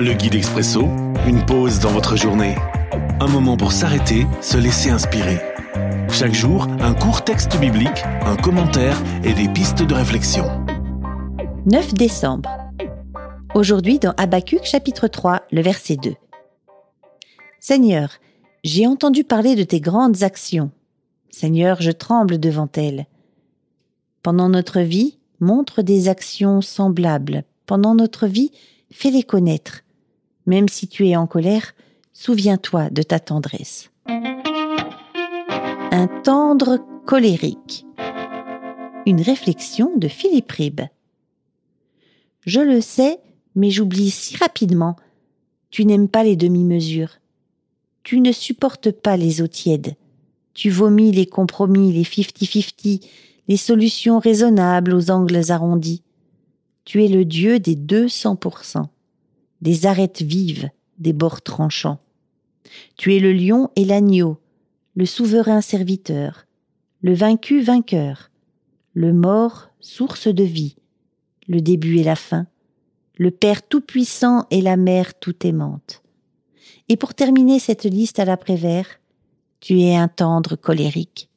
Le 0.00 0.14
guide 0.14 0.36
expresso, 0.36 0.82
une 1.26 1.44
pause 1.44 1.80
dans 1.80 1.90
votre 1.90 2.14
journée. 2.14 2.54
Un 3.18 3.26
moment 3.26 3.56
pour 3.56 3.72
s'arrêter, 3.72 4.28
se 4.40 4.56
laisser 4.56 4.90
inspirer. 4.90 5.40
Chaque 6.08 6.34
jour, 6.34 6.68
un 6.78 6.94
court 6.94 7.24
texte 7.24 7.58
biblique, 7.58 8.04
un 8.24 8.36
commentaire 8.36 8.96
et 9.24 9.34
des 9.34 9.48
pistes 9.48 9.82
de 9.82 9.94
réflexion. 9.94 10.44
9 11.66 11.94
décembre. 11.94 12.48
Aujourd'hui 13.56 13.98
dans 13.98 14.14
Habacuc 14.16 14.62
chapitre 14.62 15.08
3, 15.08 15.42
le 15.50 15.62
verset 15.62 15.96
2. 15.96 16.14
Seigneur, 17.58 18.10
j'ai 18.62 18.86
entendu 18.86 19.24
parler 19.24 19.56
de 19.56 19.64
tes 19.64 19.80
grandes 19.80 20.22
actions. 20.22 20.70
Seigneur, 21.30 21.82
je 21.82 21.90
tremble 21.90 22.38
devant 22.38 22.68
elles. 22.76 23.06
Pendant 24.22 24.48
notre 24.48 24.78
vie, 24.78 25.18
montre 25.40 25.82
des 25.82 26.08
actions 26.08 26.60
semblables. 26.60 27.42
Pendant 27.66 27.96
notre 27.96 28.28
vie, 28.28 28.52
fais-les 28.92 29.24
connaître. 29.24 29.82
Même 30.48 30.68
si 30.70 30.88
tu 30.88 31.06
es 31.06 31.14
en 31.14 31.26
colère, 31.26 31.74
souviens-toi 32.14 32.88
de 32.88 33.02
ta 33.02 33.20
tendresse. 33.20 33.90
Un 34.06 36.06
tendre 36.24 36.78
colérique. 37.04 37.84
Une 39.04 39.20
réflexion 39.20 39.92
de 39.96 40.08
Philippe 40.08 40.50
Ribbe. 40.50 40.80
Je 42.46 42.60
le 42.60 42.80
sais, 42.80 43.20
mais 43.56 43.70
j'oublie 43.70 44.10
si 44.10 44.38
rapidement. 44.38 44.96
Tu 45.68 45.84
n'aimes 45.84 46.08
pas 46.08 46.24
les 46.24 46.36
demi-mesures. 46.36 47.18
Tu 48.02 48.22
ne 48.22 48.32
supportes 48.32 48.90
pas 48.90 49.18
les 49.18 49.42
eaux 49.42 49.48
tièdes. 49.48 49.96
Tu 50.54 50.70
vomis 50.70 51.12
les 51.12 51.26
compromis, 51.26 51.92
les 51.92 52.04
fifty-fifty, 52.04 53.00
les 53.48 53.58
solutions 53.58 54.18
raisonnables 54.18 54.94
aux 54.94 55.10
angles 55.10 55.50
arrondis. 55.50 56.02
Tu 56.86 57.04
es 57.04 57.08
le 57.08 57.26
Dieu 57.26 57.58
des 57.58 57.76
deux 57.76 58.08
cents 58.08 58.36
pour 58.36 58.64
cent, 58.64 58.88
des 59.60 59.86
arêtes 59.86 60.22
vives, 60.22 60.70
des 60.98 61.12
bords 61.12 61.42
tranchants. 61.42 62.00
Tu 62.96 63.14
es 63.14 63.20
le 63.20 63.32
lion 63.32 63.70
et 63.76 63.84
l'agneau, 63.84 64.38
le 64.94 65.06
souverain 65.06 65.60
serviteur, 65.60 66.46
le 67.02 67.14
vaincu 67.14 67.60
vainqueur, 67.60 68.30
le 68.94 69.12
mort 69.12 69.70
source 69.80 70.28
de 70.28 70.44
vie, 70.44 70.76
le 71.46 71.60
début 71.60 71.98
et 71.98 72.04
la 72.04 72.16
fin, 72.16 72.46
le 73.16 73.30
Père 73.30 73.66
tout-puissant 73.66 74.46
et 74.50 74.60
la 74.60 74.76
Mère 74.76 75.18
tout 75.18 75.46
aimante. 75.46 76.02
Et 76.88 76.96
pour 76.96 77.14
terminer 77.14 77.58
cette 77.58 77.84
liste 77.84 78.18
à 78.18 78.24
l'après-vert, 78.24 78.86
tu 79.60 79.80
es 79.80 79.96
un 79.96 80.08
tendre 80.08 80.56
colérique. 80.56 81.28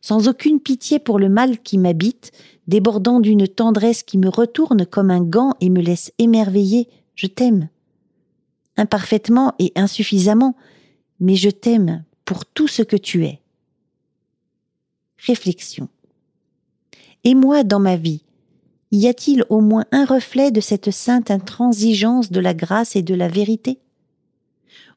Sans 0.00 0.28
aucune 0.28 0.60
pitié 0.60 0.98
pour 0.98 1.18
le 1.18 1.28
mal 1.28 1.58
qui 1.60 1.78
m'habite, 1.78 2.32
débordant 2.72 3.20
d'une 3.20 3.46
tendresse 3.46 4.02
qui 4.02 4.16
me 4.16 4.30
retourne 4.30 4.86
comme 4.86 5.10
un 5.10 5.20
gant 5.20 5.52
et 5.60 5.68
me 5.68 5.82
laisse 5.82 6.10
émerveiller, 6.16 6.88
je 7.14 7.26
t'aime. 7.26 7.68
Imparfaitement 8.78 9.52
et 9.58 9.72
insuffisamment, 9.76 10.56
mais 11.20 11.36
je 11.36 11.50
t'aime 11.50 12.02
pour 12.24 12.46
tout 12.46 12.68
ce 12.68 12.80
que 12.80 12.96
tu 12.96 13.26
es. 13.26 13.40
Réflexion. 15.18 15.90
Et 17.24 17.34
moi 17.34 17.62
dans 17.62 17.78
ma 17.78 17.96
vie, 17.96 18.24
y 18.90 19.06
a-t-il 19.06 19.44
au 19.50 19.60
moins 19.60 19.84
un 19.92 20.06
reflet 20.06 20.50
de 20.50 20.62
cette 20.62 20.90
sainte 20.90 21.30
intransigeance 21.30 22.32
de 22.32 22.40
la 22.40 22.54
grâce 22.54 22.96
et 22.96 23.02
de 23.02 23.14
la 23.14 23.28
vérité? 23.28 23.80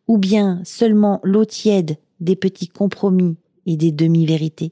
Ou 0.08 0.18
bien 0.18 0.62
seulement 0.64 1.20
l'eau 1.24 1.44
tiède 1.44 1.98
des 2.22 2.38
petits 2.38 2.70
compromis 2.70 3.36
et 3.66 3.76
des 3.76 3.92
demi-vérités? 3.92 4.72